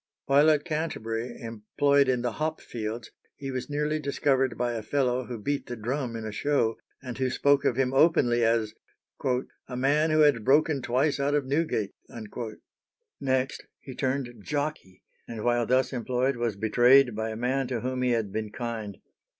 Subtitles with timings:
[0.25, 5.25] While at Canterbury, employed in the hop fields, he was nearly discovered by a fellow
[5.25, 8.73] who beat the drum in a show, and who spoke of him openly as
[9.67, 11.93] "a man who had broken twice out of Newgate."
[13.19, 18.01] Next he turned jockey, and while thus employed was betrayed by a man to whom
[18.01, 18.97] he had been kind.